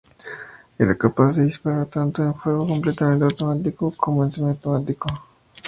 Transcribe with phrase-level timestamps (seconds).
[0.79, 5.07] Era capaz de disparar tanto en fuego completamente automático como en semiautomático.